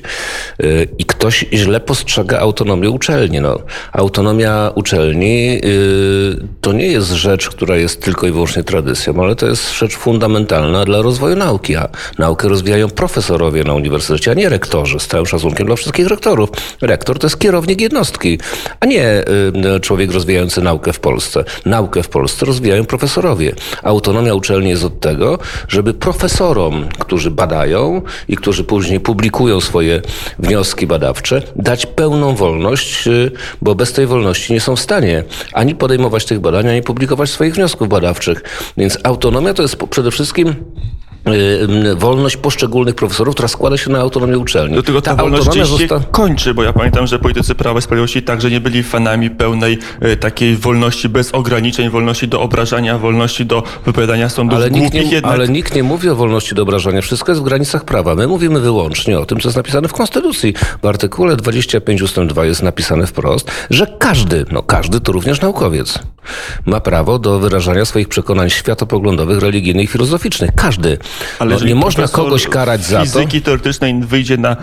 Yy, 0.60 0.88
I 0.98 1.06
ktoś 1.06 1.46
źle 1.54 1.80
postrzega 1.80 2.40
autonomię 2.40 2.90
uczelni. 2.90 3.42
No, 3.42 3.60
autonomia 3.92 4.72
uczelni 4.76 5.54
yy, 5.54 5.62
to 6.62 6.74
nie 6.74 6.88
jest 6.88 7.12
rzecz, 7.12 7.50
która 7.50 7.76
jest 7.76 8.02
tylko 8.02 8.28
i 8.28 8.32
wyłącznie 8.32 8.64
tradycją, 8.64 9.24
ale 9.24 9.36
to 9.36 9.48
jest 9.48 9.74
rzecz 9.78 9.96
fundamentalna 9.96 10.86
dla 10.86 11.02
rozwoju 11.02 11.36
nauki, 11.36 11.76
a 11.76 11.90
naukę 12.18 12.50
rozwijają 12.50 12.90
profesorowie 12.90 13.64
na 13.64 13.74
uniwersytecie, 13.74 14.32
a 14.32 14.34
nie 14.34 14.50
rektorzy, 14.50 15.00
z 15.00 15.08
całym 15.08 15.26
szacunkiem 15.26 15.68
dla 15.68 15.76
wszystkich 15.76 16.08
rektorów. 16.08 16.50
Rektor 16.82 17.20
to 17.20 17.28
jest 17.28 17.40
kierownik 17.40 17.82
jednostki, 17.82 18.40
a 18.80 18.86
nie 18.86 19.24
yy, 19.54 19.80
człowiek 19.80 20.12
rozwijający 20.12 20.62
naukę 20.62 20.94
w 20.94 21.00
Polsce. 21.00 21.44
Naukę 21.66 22.04
w 22.04 22.10
Polsce 22.10 22.46
rozwijają 22.46 22.86
profesorowie. 22.86 23.54
Autonomia 23.84 24.34
uczelni 24.34 24.70
jest 24.70 24.84
od 24.84 25.00
tego, 25.00 25.40
żeby 25.68 25.94
profesorom, 25.94 26.90
którzy 27.00 27.32
badają 27.32 28.02
i 28.28 28.36
którzy 28.36 28.64
później 28.64 29.00
publikują 29.00 29.62
swoje 29.62 30.02
wnioski 30.40 30.88
badawcze, 30.88 31.42
dać 31.56 31.86
pełną 31.86 32.36
wolność, 32.36 33.08
y, 33.08 33.32
bo 33.62 33.76
bez 33.76 33.94
tej 33.94 34.08
wolności 34.08 34.54
nie 34.54 34.62
są 34.62 34.76
w 34.76 34.80
stanie 34.80 35.24
ani 35.54 35.76
podejmować 35.76 36.26
tych 36.26 36.40
badań, 36.40 36.68
ani 36.68 36.82
publikować 36.82 37.30
swoich 37.30 37.54
wniosków 37.54 37.90
badawczych. 37.90 38.44
Więc 38.78 38.98
autonomia 39.04 39.54
to 39.54 39.62
jest 39.62 39.76
przede 39.90 40.12
wszystkim 40.12 40.56
wolność 41.98 42.38
poszczególnych 42.38 42.96
profesorów, 42.96 43.36
która 43.36 43.48
składa 43.48 43.78
się 43.78 43.90
na 43.92 44.00
autonomię 44.00 44.38
uczelni. 44.38 44.76
Do 44.76 44.84
tego 44.84 45.02
ta, 45.02 45.16
ta 45.16 45.24
wolność 45.24 45.54
się 45.54 45.88
kończy, 46.12 46.54
bo 46.54 46.64
ja 46.64 46.74
pamiętam, 46.74 47.08
że 47.08 47.20
politycy 47.20 47.56
Prawa 47.56 47.80
i 47.80 47.82
Sprawiedliwości 47.82 48.24
także 48.24 48.52
nie 48.52 48.60
byli 48.60 48.84
fanami 48.84 49.30
pełnej 49.30 49.78
y, 50.06 50.18
takiej 50.18 50.56
wolności 50.56 51.10
bez 51.10 51.34
ograniczeń, 51.34 51.90
wolności 51.90 52.28
do 52.28 52.42
obrażania, 52.42 52.98
wolności 52.98 53.46
do 53.46 53.64
wypowiadania 53.86 54.30
sądów 54.30 54.58
ale 54.58 54.72
nikt 54.72 54.94
nie, 54.94 55.04
jednak. 55.04 55.34
Ale 55.34 55.48
nikt 55.48 55.76
nie 55.76 55.84
mówi 55.84 56.10
o 56.10 56.16
wolności 56.16 56.56
do 56.56 56.62
obrażania. 56.62 57.02
Wszystko 57.02 57.32
jest 57.32 57.42
w 57.42 57.46
granicach 57.46 57.86
prawa. 57.86 58.16
My 58.16 58.28
mówimy 58.28 58.60
wyłącznie 58.60 59.20
o 59.20 59.26
tym, 59.26 59.40
co 59.40 59.48
jest 59.48 59.58
napisane 59.58 59.88
w 59.88 59.94
Konstytucji. 59.94 60.54
W 60.82 60.86
artykule 60.86 61.36
25 61.36 62.02
ust. 62.02 62.20
2 62.20 62.46
jest 62.46 62.64
napisane 62.64 63.08
wprost, 63.08 63.52
że 63.70 63.88
każdy, 64.00 64.46
no 64.52 64.64
każdy 64.64 65.00
to 65.00 65.12
również 65.12 65.42
naukowiec, 65.42 66.00
ma 66.66 66.80
prawo 66.80 67.20
do 67.20 67.40
wyrażania 67.40 67.86
swoich 67.86 68.08
przekonań 68.08 68.50
światopoglądowych, 68.50 69.40
religijnych 69.40 69.86
i 69.86 69.88
filozoficznych. 69.88 70.50
Każdy. 70.56 70.98
Ale 71.40 71.56
no, 71.56 71.66
nie 71.66 71.76
można 71.76 72.08
kogoś 72.08 72.48
karać 72.48 72.86
za 72.86 73.00
to. 73.00 73.06
fizyki 73.06 73.42
teoretycznej 73.42 74.02
wyjdzie 74.02 74.38
na 74.38 74.56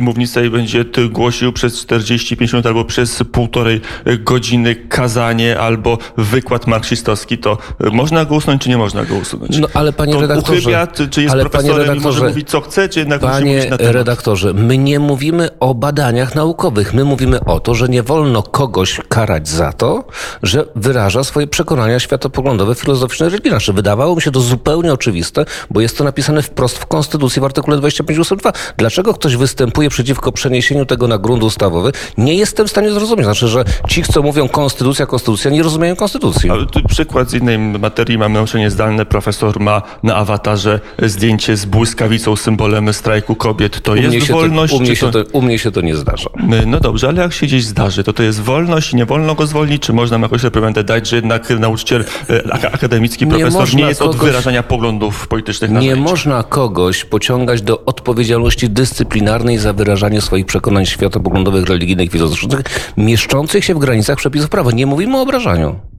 mównicę 0.00 0.46
i 0.46 0.50
będzie 0.50 0.84
głosił 1.10 1.52
przez 1.52 1.80
45 1.80 2.52
minut 2.52 2.66
albo 2.66 2.84
przez 2.84 3.22
półtorej 3.32 3.80
godziny 4.18 4.74
kazanie 4.74 5.60
albo 5.60 5.98
wykład 6.16 6.66
marksistowski, 6.66 7.38
to 7.38 7.58
można 7.92 8.24
go 8.24 8.34
usunąć, 8.34 8.62
czy 8.62 8.68
nie 8.68 8.78
można 8.78 9.04
go 9.04 9.14
usunąć? 9.14 9.58
No 9.58 9.68
ale 9.74 9.92
panie 9.92 10.12
to 10.12 10.20
redaktorze... 10.20 10.60
Uchybia, 10.60 10.86
czy 11.10 11.22
jest 11.22 11.34
ale 11.34 11.44
profesorem 11.44 11.86
panie 11.86 12.00
i 12.00 12.02
może 12.02 12.28
mówić 12.28 12.50
co 12.50 12.60
chce, 12.60 12.88
czy 12.88 12.98
jednak 12.98 13.22
musi 13.22 13.32
Panie 13.32 13.56
mówić 13.56 13.70
na 13.70 13.92
redaktorze, 13.92 14.52
my 14.54 14.78
nie 14.78 14.98
mówimy 14.98 15.48
o 15.60 15.74
badaniach 15.74 16.34
naukowych. 16.34 16.94
My 16.94 17.04
mówimy 17.04 17.44
o 17.44 17.60
to, 17.60 17.74
że 17.74 17.88
nie 17.88 18.02
wolno 18.02 18.42
kogoś 18.42 19.00
karać 19.08 19.48
za 19.48 19.72
to, 19.72 20.04
że 20.42 20.64
wyraża 20.76 21.24
swoje 21.24 21.46
przekonania 21.46 22.00
światopoglądowe, 22.00 22.74
filozoficzne, 22.74 23.28
religijne. 23.28 23.56
Znaczy, 23.56 23.72
wydawało 23.72 24.16
mi 24.16 24.22
się 24.22 24.30
to 24.30 24.40
zupełnie 24.40 24.92
oczywiste, 24.92 25.44
bo 25.70 25.80
jest 25.80 25.89
to 25.96 26.04
napisane 26.04 26.42
wprost 26.42 26.78
w 26.78 26.86
Konstytucji 26.86 27.40
w 27.42 27.44
artykule 27.44 27.76
25 27.76 28.18
ust. 28.18 28.34
2. 28.34 28.52
Dlaczego 28.76 29.14
ktoś 29.14 29.36
występuje 29.36 29.90
przeciwko 29.90 30.32
przeniesieniu 30.32 30.86
tego 30.86 31.08
na 31.08 31.18
grunt 31.18 31.42
ustawowy? 31.42 31.92
Nie 32.18 32.34
jestem 32.34 32.66
w 32.66 32.70
stanie 32.70 32.92
zrozumieć. 32.92 33.24
Znaczy, 33.24 33.48
że 33.48 33.64
ci, 33.88 34.02
co 34.02 34.22
mówią 34.22 34.48
konstytucja, 34.48 35.06
konstytucja, 35.06 35.50
nie 35.50 35.62
rozumieją 35.62 35.96
konstytucji. 35.96 36.50
Ale 36.50 36.66
tu 36.66 36.80
przykład 36.88 37.30
z 37.30 37.34
innej 37.34 37.58
materii. 37.58 38.18
Mamy 38.18 38.34
nauczanie 38.34 38.70
zdalne. 38.70 39.06
Profesor 39.06 39.60
ma 39.60 39.82
na 40.02 40.14
awatarze 40.16 40.80
zdjęcie 41.02 41.56
z 41.56 41.64
błyskawicą, 41.64 42.36
symbolem 42.36 42.92
strajku 42.92 43.34
kobiet. 43.34 43.80
To 43.82 43.92
U 43.92 43.96
jest 43.96 44.30
wolność? 44.30 44.72
to, 44.72 44.78
u, 44.78 44.80
mnie 44.82 44.96
się 44.96 45.10
to, 45.10 45.18
u 45.32 45.42
mnie 45.42 45.58
się 45.58 45.70
to 45.70 45.80
nie 45.80 45.96
zdarza. 45.96 46.30
No 46.66 46.80
dobrze, 46.80 47.08
ale 47.08 47.22
jak 47.22 47.32
się 47.32 47.46
gdzieś 47.46 47.64
zdarzy, 47.64 48.04
to 48.04 48.12
to 48.12 48.22
jest 48.22 48.40
wolność 48.40 48.92
i 48.92 48.96
nie 48.96 49.06
wolno 49.06 49.34
go 49.34 49.46
zwolnić? 49.46 49.82
Czy 49.82 49.92
można 49.92 50.18
mu 50.18 50.24
jakąś 50.24 50.42
reprimendę 50.42 50.84
dać, 50.84 51.08
że 51.08 51.16
jednak 51.16 51.50
nauczyciel 51.50 52.04
e, 52.30 52.52
ak- 52.52 52.74
akademicki, 52.74 53.24
Nie 53.26 53.30
profesor 53.30 53.52
nie, 53.52 53.60
można 53.60 53.88
jest 53.88 54.02
od 54.02 54.16
kogoś- 54.16 54.24
wyrażania 54.26 54.62
poglądów 54.62 55.28
politycznych 55.28 55.70
na 55.70 55.79
Nie 55.80 55.96
można 55.96 56.42
kogoś 56.42 57.04
pociągać 57.04 57.62
do 57.62 57.84
odpowiedzialności 57.84 58.70
dyscyplinarnej 58.70 59.58
za 59.58 59.72
wyrażanie 59.72 60.20
swoich 60.20 60.46
przekonań 60.46 60.86
światopoglądowych, 60.86 61.66
religijnych, 61.66 62.10
filozoficznych, 62.10 62.92
mieszczących 62.96 63.64
się 63.64 63.74
w 63.74 63.78
granicach 63.78 64.18
przepisów 64.18 64.50
prawa. 64.50 64.70
Nie 64.70 64.86
mówimy 64.86 65.16
o 65.16 65.22
obrażaniu. 65.22 65.89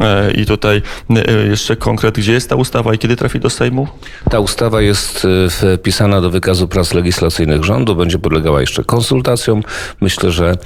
E, 0.00 0.30
I 0.30 0.46
tutaj 0.46 0.82
e, 1.10 1.46
jeszcze 1.46 1.76
konkret, 1.76 2.14
gdzie 2.14 2.32
jest 2.32 2.50
ta 2.50 2.56
ustawa 2.56 2.94
i 2.94 2.98
kiedy 2.98 3.16
trafi 3.16 3.40
do 3.40 3.50
Sejmu? 3.50 3.88
Ta 4.30 4.40
ustawa 4.40 4.80
jest 4.80 5.26
e, 5.64 5.76
wpisana 5.76 6.20
do 6.20 6.30
wykazu 6.30 6.68
prac 6.68 6.94
legislacyjnych 6.94 7.64
rządu, 7.64 7.96
będzie 7.96 8.18
podlegała 8.18 8.60
jeszcze 8.60 8.84
konsultacjom. 8.84 9.62
Myślę, 10.00 10.30
że 10.30 10.56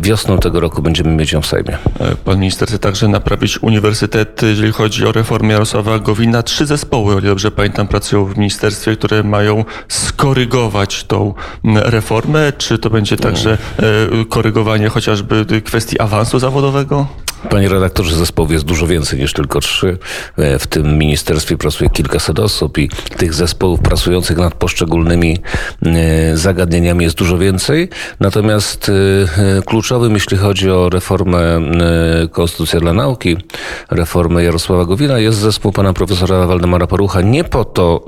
wiosną 0.00 0.38
tego 0.38 0.60
roku 0.60 0.82
będziemy 0.82 1.10
mieć 1.10 1.32
ją 1.32 1.40
w 1.40 1.46
Sejmie. 1.46 1.78
Pan 2.24 2.38
minister 2.38 2.68
chce 2.68 2.78
także 2.78 3.08
naprawić 3.08 3.62
uniwersytet, 3.62 4.42
jeżeli 4.42 4.72
chodzi 4.72 5.06
o 5.06 5.12
reformę 5.12 5.52
Jarosława 5.52 5.98
Gowina. 5.98 6.42
Trzy 6.42 6.66
zespoły, 6.66 7.14
o 7.14 7.18
ile 7.18 7.28
dobrze 7.28 7.50
pamiętam, 7.50 7.88
pracują 7.88 8.24
w 8.24 8.36
ministerstwie, 8.36 8.96
które 8.96 9.22
mają 9.22 9.64
skorygować 9.88 11.04
tą 11.04 11.34
reformę. 11.64 12.52
Czy 12.58 12.78
to 12.78 12.90
będzie 12.90 13.16
także 13.16 13.58
korygowanie 14.28 14.88
chociażby 14.88 15.62
kwestii 15.64 16.00
awansu 16.00 16.38
zawodowego? 16.38 17.06
Panie 17.50 17.68
redaktorze, 17.68 18.16
zespołów 18.16 18.50
jest 18.52 18.64
dużo 18.64 18.86
więcej 18.86 19.20
niż 19.20 19.32
tylko 19.32 19.60
trzy. 19.60 19.98
E, 20.38 20.58
W 20.58 20.66
tym 20.66 20.98
ministerstwie 20.98 21.56
pracuje 21.56 21.90
kilkaset 21.90 22.38
osób 22.38 22.78
i 22.78 22.88
tych 23.16 23.34
zespołów 23.34 23.80
pracujących 23.80 24.38
nad 24.38 24.54
poszczególnymi 24.54 25.38
e, 25.86 26.36
zagadnieniami 26.36 27.04
jest 27.04 27.16
dużo 27.16 27.38
więcej. 27.38 27.88
Natomiast 28.20 28.90
e, 29.58 29.62
kluczowym, 29.62 30.14
jeśli 30.14 30.36
chodzi 30.36 30.70
o 30.70 30.88
reformę 30.88 31.60
Konstytucja 32.32 32.80
dla 32.80 32.92
Nauki, 32.92 33.36
reformę 33.90 34.44
Jarosława 34.44 34.84
Gowina, 34.84 35.18
jest 35.18 35.38
zespół 35.38 35.72
pana 35.72 35.92
profesora 35.92 36.46
Waldemara 36.46 36.86
Parucha. 36.86 37.20
Nie 37.20 37.44
po 37.44 37.64
to 37.64 38.04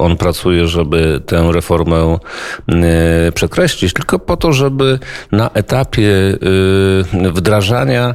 on 0.00 0.16
pracuje, 0.16 0.66
żeby 0.68 1.22
tę 1.26 1.52
reformę 1.52 2.18
przekreślić, 3.34 3.92
tylko 3.92 4.18
po 4.18 4.36
to, 4.36 4.52
żeby 4.52 4.98
na 5.32 5.50
etapie 5.50 6.38
wdrażania 7.34 8.14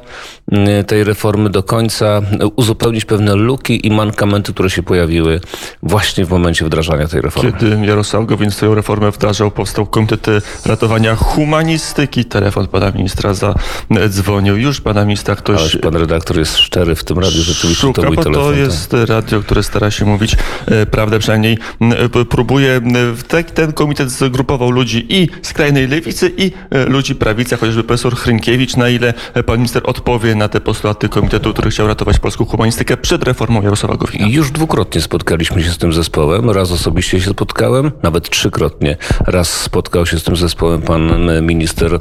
tej 0.88 1.04
reformy 1.04 1.50
do 1.50 1.64
końca 1.64 2.22
uzupełnić 2.56 3.06
pewne 3.06 3.36
luki 3.36 3.88
i 3.88 3.92
mankamenty, 3.92 4.54
które 4.54 4.70
się 4.70 4.84
pojawiły 4.84 5.42
właśnie 5.84 6.26
w 6.26 6.30
momencie 6.30 6.66
wdrażania 6.66 7.08
tej 7.08 7.22
reformy. 7.22 7.52
Kiedy 7.52 7.86
Jarosław 7.86 8.26
Gowin 8.26 8.52
swoją 8.52 8.76
reformę 8.76 9.12
wdrażał, 9.12 9.52
powstał 9.52 9.86
Komitet 9.86 10.28
Ratowania 10.66 11.16
Humanistyki. 11.16 12.26
Telefon 12.26 12.68
pana 12.68 12.92
ministra 12.92 13.32
zadzwonił. 13.34 14.58
Już 14.58 14.82
pana 14.82 15.06
ministra 15.06 15.36
ktoś 15.36 15.60
Ależ 15.60 15.78
pan 15.82 15.96
redaktor 15.96 16.38
jest 16.40 16.58
szczery 16.58 16.96
w 16.96 17.04
tym 17.04 17.20
radiu, 17.20 17.42
rzeczywiście 17.44 17.82
szuka, 17.82 18.02
to 18.02 18.08
mój 18.08 18.16
bo 18.16 18.24
telefon. 18.24 18.44
to 18.44 18.50
tak. 18.50 18.60
jest 18.60 18.94
radio, 18.94 19.40
które 19.42 19.64
stara 19.64 19.92
się 19.92 20.06
mówić 20.06 20.36
e, 20.66 20.86
prawdę, 20.86 21.20
przynajmniej 21.20 21.58
p- 22.14 22.26
próbuje. 22.30 22.72
m, 22.76 22.94
Ten, 23.54 23.74
komitet 23.74 24.12
zgrupował 24.12 24.72
ludzi 24.72 25.06
i 25.10 25.30
skrajnej 25.42 25.88
lewicy, 25.88 26.32
i 26.38 26.52
e, 26.70 26.86
ludzi 26.86 27.16
prawicy, 27.16 27.58
chociażby 27.58 27.84
profesor 27.84 28.16
Hrynkiewicz, 28.16 28.76
na 28.76 28.90
ile 28.90 29.14
e, 29.34 29.44
pan 29.44 29.58
minister 29.58 29.82
odpowie 29.86 30.33
na 30.36 30.48
te 30.50 30.62
postulaty 30.62 31.10
komitetu, 31.10 31.54
który 31.54 31.72
chciał 31.72 31.88
ratować 31.88 32.20
polską 32.20 32.46
humanistykę 32.46 32.98
przed 32.98 33.24
reformą 33.24 33.62
Jarosława 33.62 33.96
Gowina. 33.96 34.28
Już 34.28 34.52
dwukrotnie 34.52 35.02
spotkaliśmy 35.02 35.64
się 35.64 35.72
z 35.72 35.78
tym 35.78 35.94
zespołem. 35.94 36.50
Raz 36.50 36.72
osobiście 36.72 37.22
się 37.22 37.30
spotkałem, 37.30 37.92
nawet 38.04 38.30
trzykrotnie. 38.30 38.98
Raz 39.28 39.62
spotkał 39.62 40.06
się 40.06 40.20
z 40.20 40.24
tym 40.24 40.36
zespołem 40.36 40.82
pan 40.82 41.12
minister 41.42 42.00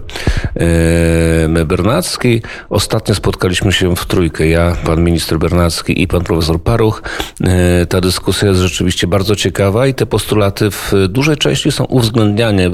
e, 1.55 1.65
Bernacki. 1.65 2.43
Ostatnio 2.71 3.15
spotkaliśmy 3.15 3.73
się 3.73 3.97
w 3.97 4.07
trójkę. 4.07 4.47
Ja, 4.49 4.77
pan 4.85 5.05
minister 5.05 5.39
Bernacki 5.39 6.03
i 6.03 6.09
pan 6.09 6.25
profesor 6.25 6.63
Paruch. 6.63 7.03
E, 7.45 7.87
ta 7.87 8.01
dyskusja 8.01 8.49
jest 8.49 8.61
rzeczywiście 8.61 9.07
bardzo 9.07 9.37
ciekawa 9.37 9.87
i 9.87 9.95
te 9.95 10.07
postulaty 10.07 10.71
w 10.71 10.93
dużej 11.09 11.37
części 11.37 11.73
są 11.73 11.85
uwzględniane, 11.85 12.71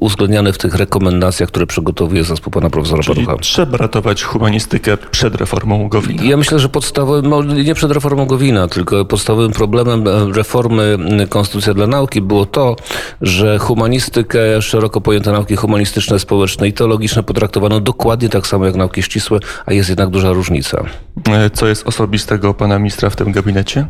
uwzględniane 0.00 0.52
w 0.52 0.58
tych 0.58 0.74
rekomendacjach, 0.74 1.48
które 1.48 1.66
przygotowuje 1.66 2.24
zespół 2.24 2.50
pana 2.52 2.70
profesora 2.70 3.02
Czyli 3.02 3.26
Parucha. 3.26 3.42
trzeba 3.42 3.76
ratować 3.78 4.22
humanistykę 4.22 4.97
przed 5.10 5.34
reformą 5.34 5.88
Gowina. 5.88 6.22
Ja 6.24 6.36
myślę, 6.36 6.58
że 6.58 6.68
podstawowym, 6.68 7.30
no 7.30 7.42
nie 7.42 7.74
przed 7.74 7.90
reformą 7.90 8.26
Gowina, 8.26 8.68
tylko 8.68 9.04
podstawowym 9.04 9.52
problemem 9.52 10.08
e, 10.08 10.32
reformy 10.32 10.98
Konstytucja 11.28 11.74
dla 11.74 11.86
Nauki 11.86 12.20
było 12.20 12.46
to, 12.46 12.76
że 13.20 13.58
humanistykę, 13.58 14.62
szeroko 14.62 15.00
pojęte 15.00 15.32
nauki 15.32 15.56
humanistyczne, 15.56 16.18
społeczne 16.18 16.68
i 16.68 16.72
teologiczne 16.72 17.22
potraktowano 17.22 17.80
dokładnie 17.80 18.28
tak 18.28 18.46
samo 18.46 18.66
jak 18.66 18.74
nauki 18.74 19.02
ścisłe, 19.02 19.38
a 19.66 19.72
jest 19.72 19.88
jednak 19.88 20.10
duża 20.10 20.32
różnica. 20.32 20.84
E, 21.28 21.50
Co 21.50 21.66
jest 21.66 21.86
osobistego 21.86 22.54
pana 22.54 22.78
ministra 22.78 23.10
w 23.10 23.16
tym 23.16 23.32
gabinecie? 23.32 23.86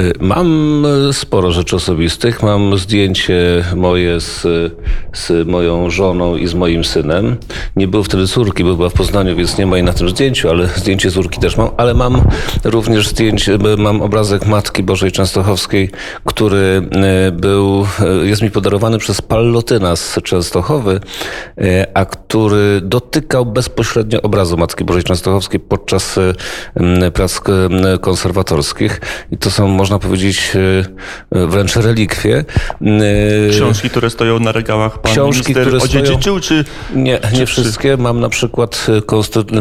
Y, 0.00 0.12
Mam 0.20 0.84
y, 1.08 1.12
sporo 1.12 1.52
rzeczy 1.52 1.76
osobistych. 1.76 2.42
Mam 2.42 2.78
zdjęcie 2.78 3.64
moje 3.76 4.20
z, 4.20 4.42
z 5.12 5.48
moją 5.48 5.90
żoną 5.90 6.36
i 6.36 6.46
z 6.46 6.54
moim 6.54 6.84
synem. 6.84 7.36
Nie 7.76 7.88
było 7.88 8.02
wtedy 8.02 8.26
córki, 8.26 8.64
bo 8.64 8.74
była 8.74 8.88
w 8.88 8.92
Poznaniu, 8.92 9.36
więc 9.36 9.58
nie 9.58 9.66
ma 9.66 9.76
jej 9.76 9.84
na 9.84 9.92
tym 9.92 10.08
zdjęciu, 10.08 10.50
ale 10.50 10.68
zdjęcie 10.68 11.10
córki 11.10 11.40
też 11.40 11.56
mam. 11.56 11.68
Ale 11.76 11.94
mam 11.94 12.22
również 12.64 13.08
zdjęcie, 13.08 13.58
mam 13.78 14.02
obrazek 14.02 14.46
Matki 14.46 14.82
Bożej 14.82 15.12
Częstochowskiej, 15.12 15.90
który 16.24 16.82
y, 17.28 17.32
był, 17.32 17.86
jest 18.22 18.42
mi 18.42 18.50
podarowany 18.50 18.98
przez 18.98 19.22
Pallotyna 19.22 19.96
z 19.96 20.18
Częstochowy, 20.22 21.00
a 21.94 22.04
który 22.04 22.80
dotykał 22.80 23.46
bezpośrednio 23.46 24.22
obrazu 24.22 24.56
Matki 24.56 24.84
Bożej 24.84 25.02
Częstochowskiej 25.02 25.60
podczas 25.60 26.18
prac 27.14 27.40
konserwatorskich. 28.00 29.00
I 29.30 29.38
to 29.38 29.50
są, 29.50 29.81
można 29.82 29.98
powiedzieć, 29.98 30.52
y, 30.54 31.38
y, 31.38 31.46
wręcz 31.46 31.76
relikwie. 31.76 32.44
Y, 32.82 33.50
Książki, 33.50 33.90
które 33.90 34.10
stoją 34.10 34.38
na 34.38 34.52
regałach, 34.52 34.98
pan 34.98 35.12
Książki, 35.12 35.54
które 35.54 35.80
stoją- 35.80 35.82
odziedziczył, 35.84 36.40
czy 36.40 36.64
Nie, 36.94 37.18
nie 37.32 37.38
czy- 37.38 37.46
wszystkie. 37.46 37.96
Mam 37.96 38.20
na 38.20 38.28
przykład 38.28 38.86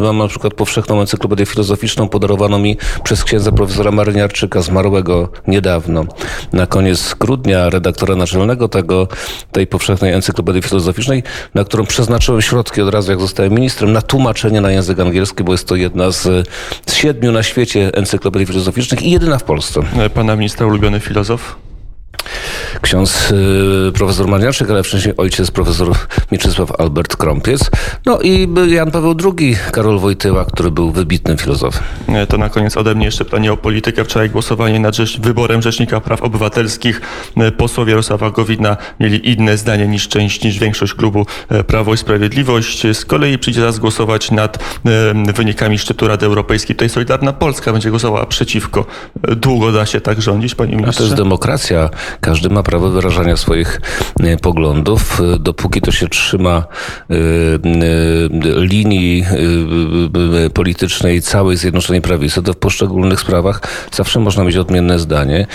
mam 0.02 0.18
na 0.18 0.28
przykład 0.28 0.54
powszechną 0.54 1.02
encyklopedię 1.02 1.46
filozoficzną 1.46 2.10
podarowaną 2.10 2.60
mi 2.60 2.78
przez 3.04 3.24
księdza 3.24 3.52
profesora 3.52 3.92
Maryniarczyka, 3.92 4.62
zmarłego 4.62 5.30
niedawno. 5.48 6.06
Na 6.54 6.68
koniec 6.68 7.16
grudnia 7.20 7.70
redaktora 7.70 8.16
naczelnego 8.16 8.68
tego, 8.68 9.08
tej 9.52 9.68
powszechnej 9.68 10.14
encyklopedii 10.14 10.62
filozoficznej, 10.62 11.24
na 11.54 11.64
którą 11.64 11.86
przeznaczyłem 11.86 12.42
środki 12.42 12.62
środki 12.62 12.82
od 12.82 12.94
razu, 12.94 13.12
jak 13.12 13.20
zostałem 13.22 13.54
ministrem, 13.54 13.94
na 13.94 14.02
tłumaczenie 14.02 14.62
na 14.62 14.72
język 14.72 15.00
angielski, 15.00 15.44
bo 15.44 15.52
jest 15.52 15.68
to 15.68 15.76
jedna 15.76 16.12
z, 16.12 16.48
z 16.86 16.94
siedmiu 16.94 17.32
na 17.32 17.44
świecie 17.44 17.92
encyklopedii 17.94 18.48
filozoficznych 18.48 19.02
i 19.02 19.12
jedyna 19.12 19.38
w 19.38 19.44
Polsce. 19.44 19.82
Pana 20.14 20.36
ministra 20.36 20.66
ulubiony 20.66 21.00
filozof? 21.00 21.58
Ksiądz 22.82 23.32
y, 23.32 23.92
profesor 23.94 24.28
Mariaczek, 24.28 24.70
ale 24.70 24.84
wcześniej 24.84 25.14
ojciec 25.18 25.52
profesor 25.52 25.88
Mieczysław 26.32 26.72
Albert 26.82 27.16
Krąpiec. 27.16 27.72
No 28.06 28.20
i 28.22 28.48
Jan 28.68 28.92
Paweł 28.92 29.16
II, 29.40 29.56
Karol 29.72 30.00
Wojtyła, 30.00 30.46
który 30.46 30.72
był 30.72 30.92
wybitnym 30.92 31.38
filozofem. 31.38 31.84
E, 32.08 32.28
To 32.28 32.38
na 32.38 32.50
koniec 32.50 32.78
ode 32.78 32.96
mnie 32.96 33.06
jeszcze 33.06 33.26
pytanie 33.26 33.54
o 33.54 33.58
politykę. 33.58 34.04
Wczoraj 34.06 34.30
głosowanie 34.30 34.80
nad 34.80 34.96
rzecz, 34.96 35.20
wyborem 35.20 35.62
Rzecznika 35.62 36.02
Praw 36.02 36.22
Obywatelskich. 36.22 37.02
E, 37.38 37.52
Posłowie 37.52 37.90
Jarosława 37.92 38.30
Gowina 38.32 38.78
mieli 39.00 39.30
inne 39.32 39.58
zdanie 39.58 39.88
niż 39.88 40.08
część, 40.08 40.44
niż 40.44 40.60
większość 40.60 40.94
klubu 40.94 41.26
e, 41.50 41.64
Prawo 41.64 41.94
i 41.94 41.98
Sprawiedliwość. 41.98 42.88
Z 42.94 43.06
kolei 43.06 43.38
przyjdzie 43.38 43.60
teraz 43.60 43.80
głosować 43.80 44.32
nad 44.32 44.64
wynikami 45.36 45.78
szczytu 45.78 46.08
Rady 46.08 46.26
Europejskiej. 46.26 46.76
Tutaj 46.76 46.90
Solidarna 46.90 47.34
Polska 47.34 47.72
będzie 47.74 47.90
głosowała 47.90 48.26
przeciwko. 48.26 48.86
Długo 49.22 49.72
da 49.72 49.86
się 49.86 50.02
tak 50.02 50.22
rządzić, 50.22 50.56
panie 50.56 50.70
A 50.70 50.76
to 50.76 50.82
ministrze? 50.82 51.04
jest 51.04 51.16
demokracja. 51.16 51.90
Każdy 52.22 52.50
ma 52.50 52.64
prawo 52.64 52.71
wyrażania 52.80 53.38
swoich 53.38 53.82
e, 54.20 54.38
poglądów. 54.38 55.22
E, 55.22 55.40
Dopóki 55.40 55.82
to 55.82 55.92
się 55.92 56.08
trzyma 56.08 56.64
e, 57.10 57.16
linii 58.56 59.26
politycznej 60.54 61.22
całej 61.22 61.58
Zjednoczonej 61.58 62.02
Prawicy, 62.02 62.44
to 62.44 62.54
w 62.54 62.58
poszczególnych 62.58 63.20
sprawach 63.20 63.62
zawsze 63.92 64.20
można 64.20 64.44
mieć 64.44 64.56
odmienne 64.56 65.00
zdanie. 65.00 65.48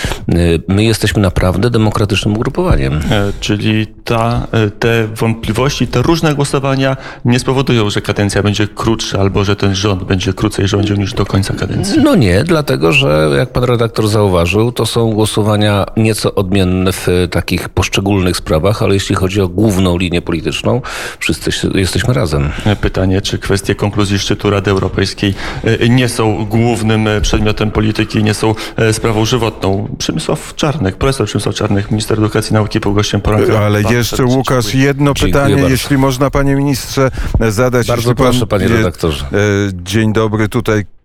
My 0.68 0.84
jesteśmy 0.84 1.22
naprawdę 1.22 1.70
demokratycznym 1.70 2.34
ugrupowaniem. 2.34 3.00
Czyli 3.40 3.86
ta, 4.04 4.46
te 4.78 5.08
wątpliwości, 5.14 5.86
te 5.86 6.02
różne 6.02 6.34
głosowania 6.34 6.96
nie 7.24 7.38
spowodują, 7.38 7.90
że 7.90 8.00
kadencja 8.00 8.42
będzie 8.42 8.68
krótsza 8.68 9.18
albo 9.20 9.44
że 9.44 9.56
ten 9.56 9.74
rząd 9.74 10.04
będzie 10.04 10.32
krócej 10.32 10.68
rządził 10.68 10.96
niż 10.96 11.14
do 11.14 11.26
końca 11.26 11.54
kadencji. 11.54 12.02
No 12.02 12.14
nie, 12.14 12.44
dlatego 12.44 12.92
że 12.92 13.30
jak 13.38 13.52
pan 13.52 13.64
redaktor 13.64 14.08
zauważył, 14.08 14.72
to 14.72 14.86
są 14.86 15.12
głosowania 15.12 15.86
nieco 15.96 16.34
odmienne 16.34 16.92
w 16.92 17.05
takich 17.30 17.68
poszczególnych 17.68 18.36
sprawach, 18.36 18.82
ale 18.82 18.94
jeśli 18.94 19.14
chodzi 19.14 19.40
o 19.40 19.48
główną 19.48 19.98
linię 19.98 20.22
polityczną, 20.22 20.80
wszyscy 21.18 21.50
jesteśmy 21.74 22.14
razem. 22.14 22.50
Pytanie, 22.80 23.20
czy 23.20 23.38
kwestie 23.38 23.74
konkluzji 23.74 24.18
szczytu 24.18 24.50
Rady 24.50 24.70
Europejskiej 24.70 25.34
e, 25.64 25.88
nie 25.88 26.08
są 26.08 26.44
głównym 26.44 27.08
e, 27.08 27.20
przedmiotem 27.20 27.70
polityki, 27.70 28.22
nie 28.24 28.34
są 28.34 28.54
e, 28.76 28.92
sprawą 28.92 29.24
żywotną. 29.24 29.96
Przemysław 29.98 30.54
Czarnek, 30.54 30.96
profesor 30.96 31.26
Przemysław 31.26 31.54
Czarnek, 31.54 31.90
minister 31.90 32.18
edukacji 32.18 32.50
i 32.50 32.54
nauki, 32.54 32.80
był 32.80 32.94
gościem 32.94 33.20
poranka. 33.20 33.58
Ale 33.58 33.82
Bardzo 33.82 33.98
jeszcze 33.98 34.16
serdecznie 34.16 34.38
Łukasz, 34.38 34.64
dziękuję. 34.64 34.84
jedno 34.84 35.14
pytanie, 35.14 35.54
bardzo. 35.54 35.68
jeśli 35.68 35.98
można 35.98 36.30
panie 36.30 36.54
ministrze 36.56 37.10
zadać. 37.48 37.86
Bardzo 37.86 38.10
jeśli 38.10 38.24
pan, 38.24 38.32
proszę, 38.32 38.46
panie 38.46 38.68
redaktorze. 38.68 39.24
Dzień 39.72 40.12
dobry, 40.12 40.48
tutaj 40.48 40.95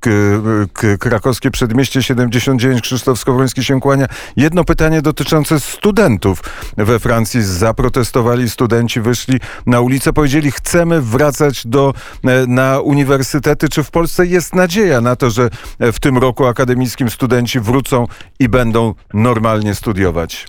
krakowskie 1.00 1.52
przedmieście 1.52 2.04
79, 2.04 2.82
Krzysztof 2.82 3.20
Skowroński 3.20 3.64
się 3.64 3.80
kłania. 3.80 4.06
Jedno 4.36 4.64
pytanie 4.64 5.02
dotyczące 5.02 5.60
studentów. 5.60 6.42
We 6.78 7.00
Francji 7.00 7.44
zaprotestowali 7.44 8.50
studenci, 8.50 9.02
wyszli 9.02 9.40
na 9.66 9.82
ulicę, 9.82 10.14
powiedzieli 10.14 10.52
chcemy 10.52 11.02
wracać 11.02 11.68
do, 11.68 11.94
e, 12.24 12.48
na 12.48 12.80
uniwersytety. 12.80 13.70
Czy 13.70 13.84
w 13.84 13.92
Polsce 13.92 14.26
jest 14.26 14.56
nadzieja 14.56 15.02
na 15.02 15.16
to, 15.16 15.30
że 15.30 15.50
e, 15.80 15.92
w 15.92 16.00
tym 16.00 16.18
roku 16.18 16.46
akademickim 16.46 17.10
studenci 17.10 17.60
wrócą 17.60 18.08
i 18.40 18.50
będą 18.50 18.96
normalnie 19.14 19.76
studiować? 19.76 20.48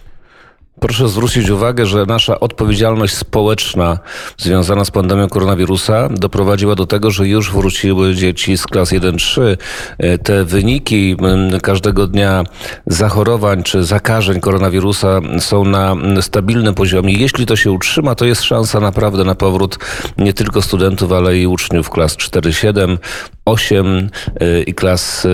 Proszę 0.81 1.09
zwrócić 1.09 1.51
uwagę, 1.51 1.87
że 1.87 2.07
nasza 2.07 2.41
odpowiedzialność 2.41 3.15
społeczna 3.15 3.99
związana 4.39 4.85
z 4.85 4.91
pandemią 4.91 5.29
koronawirusa 5.29 6.09
doprowadziła 6.09 6.75
do 6.75 6.87
tego, 6.87 7.11
że 7.11 7.29
już 7.29 7.53
wróciły 7.53 8.15
dzieci 8.15 8.59
z 8.59 8.67
klas 8.67 8.93
1-3. 8.93 9.57
E, 9.99 10.19
Te 10.19 10.45
wyniki 10.45 11.17
każdego 11.63 12.07
dnia 12.07 12.45
zachorowań 12.87 13.63
czy 13.63 13.85
zakażeń 13.85 14.41
koronawirusa 14.41 15.21
są 15.39 15.65
na 15.65 15.97
stabilnym 16.21 16.75
poziomie. 16.75 17.15
Jeśli 17.15 17.47
to 17.47 17.57
się 17.57 17.73
utrzyma, 17.73 18.15
to 18.15 18.25
jest 18.25 18.43
szansa 18.43 18.81
naprawdę 18.81 19.25
na 19.25 19.35
powrót 19.35 19.79
nie 20.19 20.33
tylko 20.33 20.63
studentów, 20.63 21.13
ale 21.13 21.39
i 21.39 21.47
uczniów 21.47 21.91
klas 21.91 22.17
4-7, 22.17 22.99
8 23.45 24.11
e, 24.41 24.63
i 24.63 24.75
klas 24.75 25.27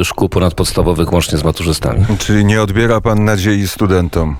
e, 0.00 0.04
szkół 0.04 0.28
ponadpodstawowych 0.28 1.12
łącznie 1.12 1.38
z 1.38 1.44
maturzystami. 1.44 2.04
Czyli 2.18 2.44
nie 2.44 2.62
odbiera 2.62 3.00
pan 3.00 3.24
nadziei 3.24 3.68
studentom? 3.68 4.36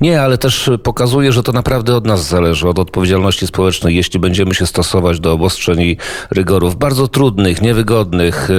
Nie, 0.00 0.22
ale 0.22 0.38
też 0.38 0.70
pokazuje, 0.82 1.32
że 1.32 1.42
to 1.42 1.52
naprawdę 1.52 1.96
od 1.96 2.06
nas 2.06 2.28
zależy, 2.28 2.68
od 2.68 2.78
odpowiedzialności 2.78 3.46
społecznej. 3.46 3.96
Jeśli 3.96 4.20
będziemy 4.20 4.54
się 4.54 4.66
stosować 4.66 5.20
do 5.20 5.32
obostrzeń 5.32 5.80
i 5.80 5.96
rygorów 6.30 6.76
bardzo 6.76 7.08
trudnych, 7.08 7.62
niewygodnych, 7.62 8.50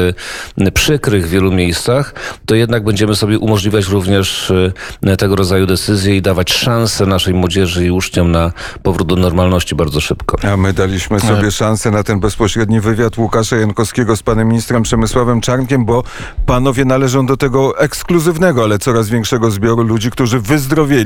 y, 0.57 0.71
przykrych 0.71 1.27
w 1.27 1.29
wielu 1.29 1.51
miejscach, 1.51 2.13
to 2.45 2.55
jednak 2.55 2.83
będziemy 2.83 3.15
sobie 3.15 3.39
umożliwiać 3.39 3.87
również 3.87 4.51
y, 4.51 5.17
tego 5.17 5.35
rodzaju 5.35 5.65
decyzje 5.65 6.17
i 6.17 6.21
dawać 6.21 6.53
szansę 6.53 7.05
naszej 7.05 7.33
młodzieży 7.33 7.85
i 7.85 7.91
uczniom 7.91 8.31
na 8.31 8.51
powrót 8.83 9.07
do 9.07 9.15
normalności 9.15 9.75
bardzo 9.75 10.01
szybko. 10.01 10.37
A 10.53 10.57
my 10.57 10.74
daliśmy 10.74 11.19
sobie 11.19 11.51
szansę 11.51 11.91
na 11.91 12.03
ten 12.03 12.19
bezpośredni 12.19 12.79
wywiad 12.79 13.17
Łukasza 13.17 13.55
Jankowskiego 13.55 14.15
z 14.15 14.24
panem 14.24 14.48
ministrem 14.48 14.83
Przemysławem 14.83 15.41
Czarnkiem, 15.41 15.85
bo 15.85 16.03
panowie 16.45 16.85
należą 16.85 17.25
do 17.25 17.37
tego 17.37 17.79
ekskluzywnego, 17.79 18.63
ale 18.63 18.79
coraz 18.79 19.09
większego 19.09 19.51
zbioru 19.51 19.83
ludzi, 19.83 20.11
którzy 20.11 20.39
wyzdrowieli 20.39 20.99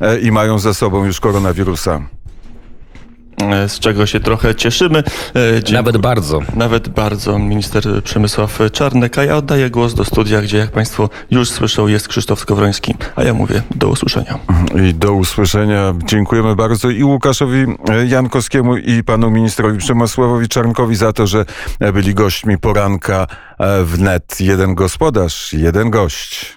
e, 0.00 0.18
i 0.18 0.30
mają 0.32 0.58
za 0.58 0.74
sobą 0.74 1.04
już 1.04 1.20
koronawirusa. 1.20 2.00
E, 3.42 3.68
Z 3.68 3.78
czego 3.78 4.06
się 4.06 4.20
trochę 4.20 4.54
cieszymy. 4.54 4.98
E, 4.98 5.02
dziękuję. 5.54 5.74
Nawet 5.74 5.96
bardzo. 5.96 6.40
Nawet 6.54 6.88
bardzo 6.88 7.38
minister 7.38 8.02
Przemysław 8.04 8.58
Czarnek, 8.72 9.18
a 9.18 9.24
ja 9.24 9.36
oddaję 9.36 9.70
głos 9.70 9.94
do 9.94 10.04
studia, 10.04 10.42
gdzie 10.42 10.58
jak 10.58 10.70
Państwo 10.70 11.08
już 11.30 11.50
słyszą 11.50 11.86
jest 11.86 12.08
Krzysztof 12.08 12.40
Skowroński, 12.40 12.94
a 13.16 13.22
ja 13.22 13.34
mówię 13.34 13.62
do 13.74 13.88
usłyszenia. 13.88 14.38
I 14.88 14.94
do 14.94 15.12
usłyszenia. 15.12 15.94
Dziękujemy 16.04 16.56
bardzo 16.56 16.90
i 16.90 17.04
Łukaszowi 17.04 17.66
Jankowskiemu 18.06 18.76
i 18.76 19.04
panu 19.04 19.30
ministrowi 19.30 19.78
Przemysławowi 19.78 20.48
Czarnkowi 20.48 20.96
za 20.96 21.12
to, 21.12 21.26
że 21.26 21.44
byli 21.92 22.14
gośćmi 22.14 22.58
poranka 22.58 23.26
w 23.84 24.00
net. 24.00 24.40
Jeden 24.40 24.74
gospodarz, 24.74 25.52
jeden 25.52 25.90
gość. 25.90 26.56